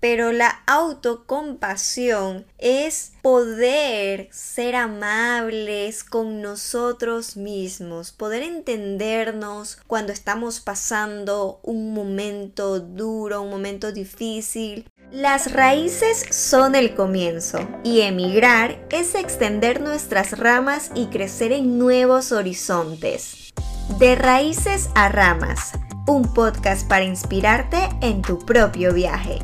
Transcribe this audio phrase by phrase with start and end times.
[0.00, 11.60] pero la autocompasión es poder ser amables con nosotros mismos, poder entendernos cuando estamos pasando
[11.62, 14.86] un momento duro, un momento difícil.
[15.10, 22.30] Las raíces son el comienzo y emigrar es extender nuestras ramas y crecer en nuevos
[22.30, 23.54] horizontes.
[23.98, 25.72] De raíces a ramas,
[26.06, 29.38] un podcast para inspirarte en tu propio viaje.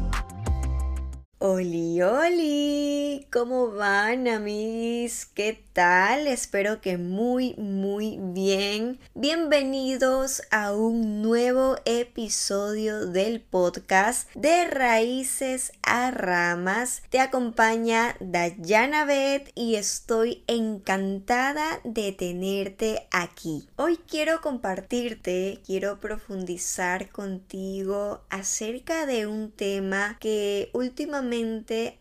[1.46, 5.26] Oli, oli, ¿cómo van amigos?
[5.26, 6.26] ¿Qué tal?
[6.26, 8.98] Espero que muy, muy bien.
[9.14, 17.02] Bienvenidos a un nuevo episodio del podcast de Raíces a Ramas.
[17.10, 23.68] Te acompaña Dayana Beth y estoy encantada de tenerte aquí.
[23.76, 31.33] Hoy quiero compartirte, quiero profundizar contigo acerca de un tema que últimamente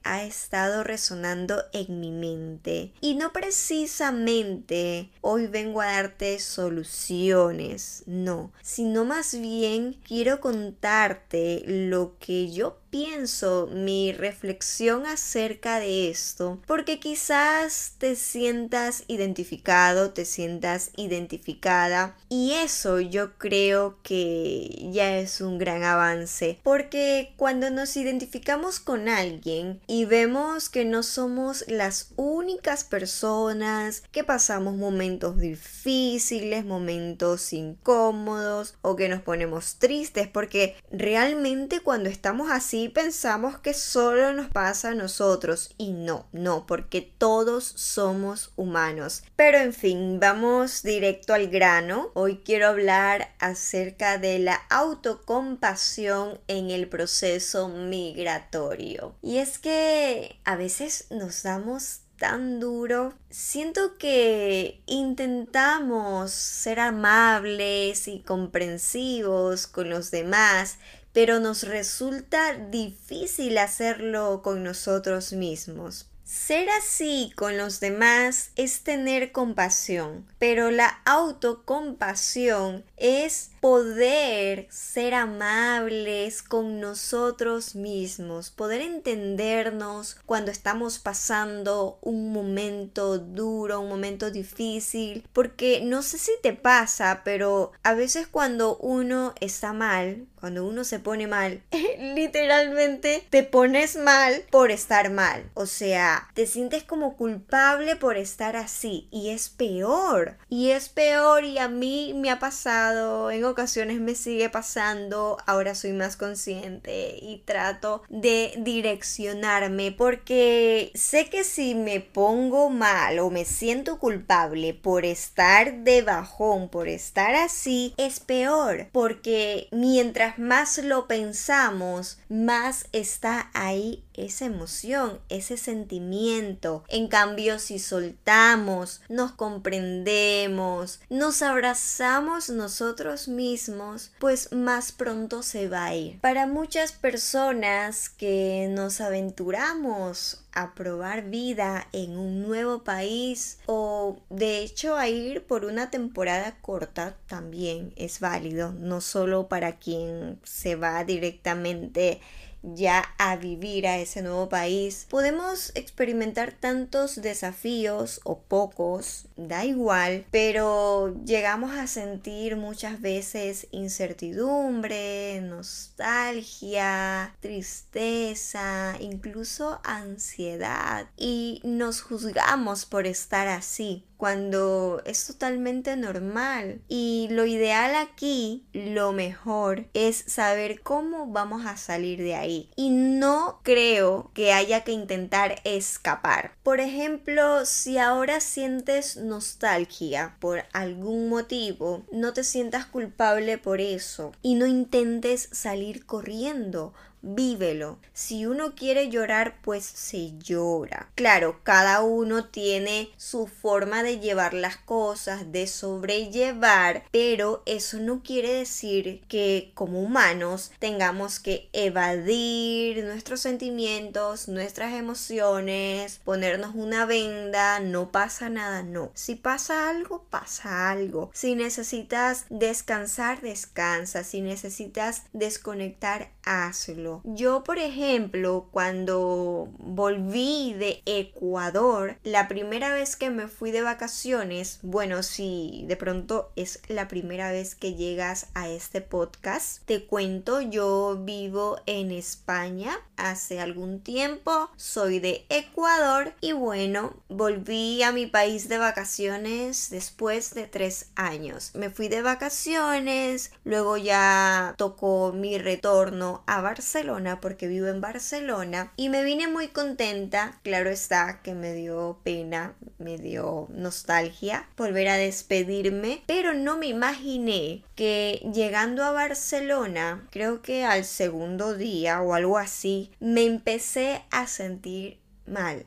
[0.03, 2.93] ha estado resonando en mi mente.
[3.01, 12.17] Y no precisamente hoy vengo a darte soluciones, no, sino más bien quiero contarte lo
[12.19, 20.91] que yo pienso, mi reflexión acerca de esto, porque quizás te sientas identificado, te sientas
[20.95, 28.79] identificada y eso yo creo que ya es un gran avance, porque cuando nos identificamos
[28.79, 37.53] con alguien y vemos que no somos las únicas personas que pasamos momentos difíciles, momentos
[37.53, 44.49] incómodos o que nos ponemos tristes, porque realmente cuando estamos así pensamos que solo nos
[44.49, 49.23] pasa a nosotros y no, no, porque todos somos humanos.
[49.35, 52.11] Pero en fin, vamos directo al grano.
[52.13, 59.15] Hoy quiero hablar acerca de la autocompasión en el proceso migratorio.
[59.21, 63.13] Y es que a veces nos damos tan duro.
[63.29, 70.77] Siento que intentamos ser amables y comprensivos con los demás
[71.13, 76.07] pero nos resulta difícil hacerlo con nosotros mismos.
[76.25, 86.41] Ser así con los demás es tener compasión, pero la autocompasión es poder ser amables
[86.41, 95.81] con nosotros mismos, poder entendernos cuando estamos pasando un momento duro, un momento difícil, porque
[95.83, 100.99] no sé si te pasa, pero a veces cuando uno está mal, cuando uno se
[100.99, 101.63] pone mal,
[102.01, 108.57] literalmente te pones mal por estar mal, o sea, te sientes como culpable por estar
[108.57, 109.07] así.
[109.09, 113.31] Y es peor, y es peor y a mí me ha pasado.
[113.31, 121.29] En ocasiones me sigue pasando, ahora soy más consciente y trato de direccionarme porque sé
[121.29, 127.33] que si me pongo mal o me siento culpable por estar de bajón, por estar
[127.33, 128.87] así, es peor.
[128.91, 136.83] Porque mientras más lo pensamos, más está ahí esa emoción, ese sentimiento.
[136.87, 145.85] En cambio, si soltamos, nos comprendemos, nos abrazamos nosotros mismos, pues más pronto se va
[145.85, 146.19] a ir.
[146.21, 154.59] Para muchas personas que nos aventuramos a probar vida en un nuevo país o de
[154.59, 160.75] hecho a ir por una temporada corta también es válido, no solo para quien se
[160.75, 162.21] va directamente
[162.63, 170.25] ya a vivir a ese nuevo país, podemos experimentar tantos desafíos o pocos, da igual,
[170.31, 181.07] pero llegamos a sentir muchas veces incertidumbre, nostalgia, tristeza, incluso ansiedad.
[181.17, 186.79] Y nos juzgamos por estar así cuando es totalmente normal.
[186.87, 192.69] Y lo ideal aquí, lo mejor, es saber cómo vamos a salir de ahí.
[192.77, 196.53] Y no creo que haya que intentar escapar.
[196.63, 204.31] Por ejemplo, si ahora sientes nostalgia por algún motivo, no te sientas culpable por eso
[204.41, 206.93] y no intentes salir corriendo
[207.23, 207.97] vívelo.
[208.13, 211.09] Si uno quiere llorar, pues se llora.
[211.15, 218.21] Claro, cada uno tiene su forma de llevar las cosas, de sobrellevar, pero eso no
[218.21, 227.79] quiere decir que como humanos tengamos que evadir nuestros sentimientos, nuestras emociones, ponernos una venda,
[227.79, 229.11] no pasa nada, no.
[229.13, 231.31] Si pasa algo, pasa algo.
[231.33, 234.23] Si necesitas descansar, descansa.
[234.23, 237.21] Si necesitas desconectar, hazlo.
[237.23, 244.79] Yo, por ejemplo, cuando volví de Ecuador, la primera vez que me fui de vacaciones,
[244.81, 250.61] bueno, si de pronto es la primera vez que llegas a este podcast, te cuento,
[250.61, 258.27] yo vivo en España hace algún tiempo, soy de Ecuador y bueno, volví a mi
[258.27, 261.71] país de vacaciones después de tres años.
[261.73, 268.91] Me fui de vacaciones, luego ya tocó mi retorno a Barcelona porque vivo en Barcelona
[268.97, 275.07] y me vine muy contenta, claro está que me dio pena, me dio nostalgia volver
[275.07, 282.21] a despedirme, pero no me imaginé que llegando a Barcelona, creo que al segundo día
[282.21, 285.85] o algo así, me empecé a sentir mal.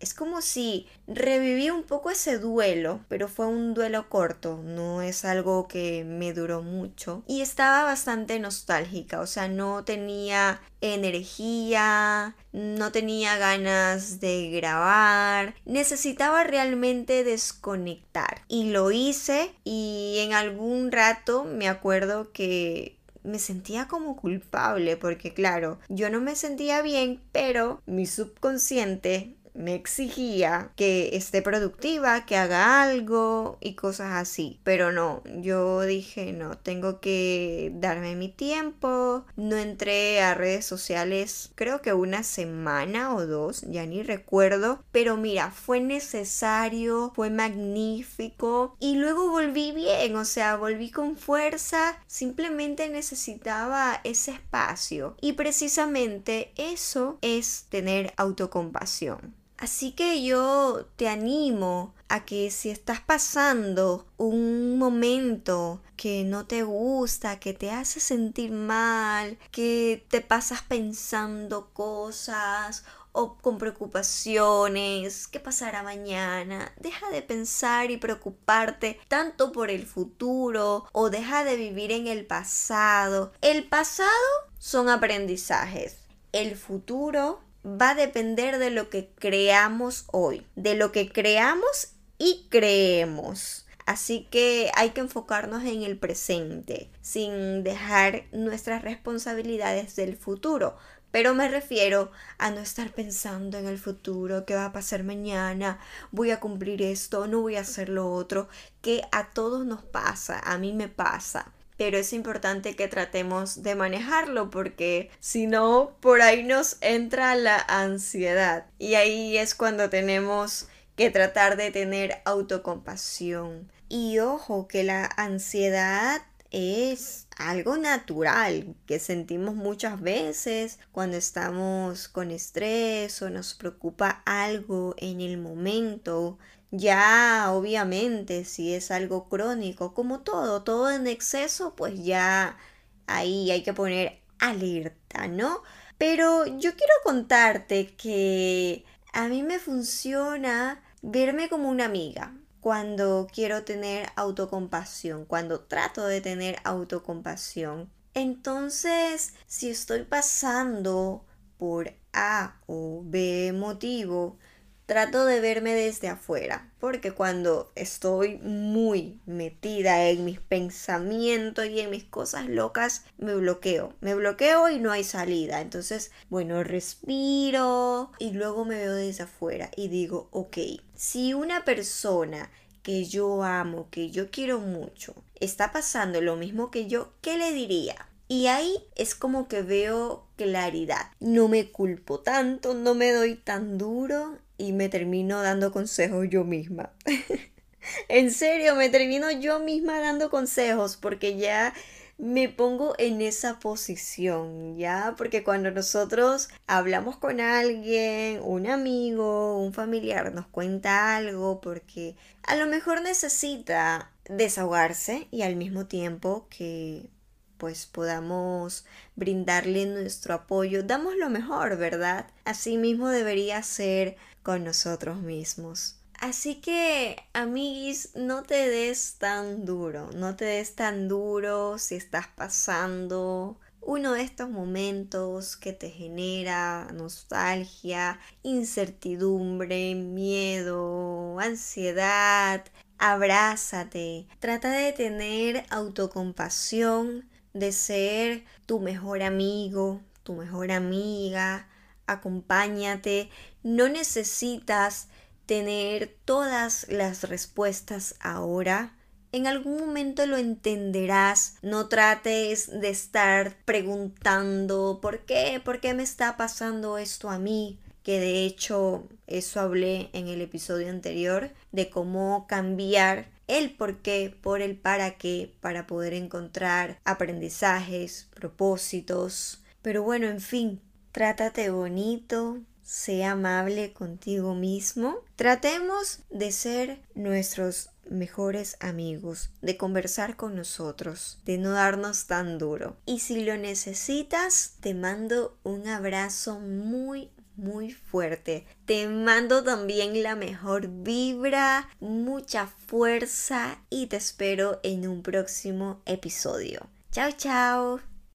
[0.00, 5.24] Es como si reviví un poco ese duelo, pero fue un duelo corto, no es
[5.24, 7.22] algo que me duró mucho.
[7.26, 16.44] Y estaba bastante nostálgica, o sea, no tenía energía, no tenía ganas de grabar, necesitaba
[16.44, 18.42] realmente desconectar.
[18.46, 25.34] Y lo hice y en algún rato me acuerdo que me sentía como culpable porque
[25.34, 32.36] claro, yo no me sentía bien, pero mi subconsciente me exigía que esté productiva, que
[32.36, 34.60] haga algo y cosas así.
[34.64, 39.24] Pero no, yo dije, no, tengo que darme mi tiempo.
[39.36, 44.82] No entré a redes sociales creo que una semana o dos, ya ni recuerdo.
[44.92, 51.98] Pero mira, fue necesario, fue magnífico y luego volví bien, o sea, volví con fuerza.
[52.06, 55.16] Simplemente necesitaba ese espacio.
[55.20, 59.43] Y precisamente eso es tener autocompasión.
[59.56, 66.62] Así que yo te animo a que si estás pasando un momento que no te
[66.64, 75.38] gusta, que te hace sentir mal, que te pasas pensando cosas o con preocupaciones, qué
[75.38, 81.92] pasará mañana, deja de pensar y preocuparte tanto por el futuro o deja de vivir
[81.92, 83.32] en el pasado.
[83.40, 84.10] El pasado
[84.58, 85.98] son aprendizajes.
[86.32, 92.46] El futuro va a depender de lo que creamos hoy, de lo que creamos y
[92.50, 93.66] creemos.
[93.86, 100.76] Así que hay que enfocarnos en el presente, sin dejar nuestras responsabilidades del futuro.
[101.10, 105.78] Pero me refiero a no estar pensando en el futuro, qué va a pasar mañana,
[106.10, 108.48] voy a cumplir esto, no voy a hacer lo otro,
[108.82, 113.74] que a todos nos pasa, a mí me pasa pero es importante que tratemos de
[113.74, 120.68] manejarlo porque si no, por ahí nos entra la ansiedad y ahí es cuando tenemos
[120.96, 123.70] que tratar de tener autocompasión.
[123.88, 132.30] Y ojo que la ansiedad es algo natural que sentimos muchas veces cuando estamos con
[132.30, 136.38] estrés o nos preocupa algo en el momento.
[136.76, 142.58] Ya, obviamente, si es algo crónico, como todo, todo en exceso, pues ya
[143.06, 145.62] ahí hay que poner alerta, ¿no?
[145.98, 153.64] Pero yo quiero contarte que a mí me funciona verme como una amiga cuando quiero
[153.64, 157.88] tener autocompasión, cuando trato de tener autocompasión.
[158.14, 161.24] Entonces, si estoy pasando
[161.56, 164.38] por A o B motivo,
[164.86, 171.90] trato de verme desde afuera, porque cuando estoy muy metida en mis pensamientos y en
[171.90, 175.60] mis cosas locas, me bloqueo, me bloqueo y no hay salida.
[175.60, 180.58] Entonces, bueno, respiro y luego me veo desde afuera y digo, ok,
[180.94, 182.50] si una persona
[182.82, 187.52] que yo amo, que yo quiero mucho, está pasando lo mismo que yo, ¿qué le
[187.52, 188.08] diría?
[188.28, 191.10] Y ahí es como que veo claridad.
[191.20, 196.44] No me culpo tanto, no me doy tan duro y me termino dando consejos yo
[196.44, 196.92] misma.
[198.08, 201.74] en serio, me termino yo misma dando consejos porque ya
[202.16, 205.14] me pongo en esa posición, ¿ya?
[205.16, 212.54] Porque cuando nosotros hablamos con alguien, un amigo, un familiar, nos cuenta algo porque a
[212.56, 217.10] lo mejor necesita desahogarse y al mismo tiempo que
[217.58, 218.84] pues podamos
[219.16, 222.26] brindarle nuestro apoyo, damos lo mejor, ¿verdad?
[222.44, 225.96] Así mismo debería ser con nosotros mismos.
[226.20, 232.28] Así que, amiguis, no te des tan duro, no te des tan duro si estás
[232.28, 242.64] pasando uno de estos momentos que te genera nostalgia, incertidumbre, miedo, ansiedad.
[242.98, 251.68] Abrázate, trata de tener autocompasión de ser tu mejor amigo, tu mejor amiga,
[252.06, 253.30] acompáñate,
[253.62, 255.08] no necesitas
[255.46, 258.94] tener todas las respuestas ahora.
[259.32, 261.56] En algún momento lo entenderás.
[261.62, 265.60] No trates de estar preguntando ¿por qué?
[265.64, 267.80] ¿Por qué me está pasando esto a mí?
[268.02, 274.36] Que de hecho eso hablé en el episodio anterior de cómo cambiar el por qué
[274.42, 279.62] por el para qué para poder encontrar aprendizajes, propósitos.
[279.82, 280.80] Pero bueno, en fin,
[281.12, 285.20] trátate bonito, sé amable contigo mismo.
[285.36, 292.96] Tratemos de ser nuestros mejores amigos, de conversar con nosotros, de no darnos tan duro.
[293.06, 298.66] Y si lo necesitas, te mando un abrazo muy, muy fuerte.
[298.86, 306.88] Te mando también la mejor vibra, mucha fuerza y te espero en un próximo episodio.
[307.10, 308.13] Chao, chao.